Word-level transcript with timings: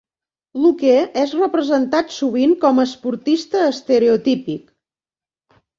Luke 0.61 0.93
es 1.25 1.35
representat 1.41 2.15
sovint 2.17 2.57
com 2.65 2.83
esportista 2.87 3.63
estereotípic. 3.69 4.67